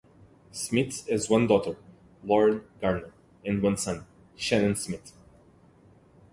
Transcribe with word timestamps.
Smith 0.51 1.07
has 1.11 1.29
one 1.29 1.45
daughter, 1.45 1.75
Laurel 2.23 2.61
Garner, 2.79 3.13
and 3.45 3.61
one 3.61 3.77
son, 3.77 4.03
Shannon 4.35 4.75
Smith. 4.75 5.13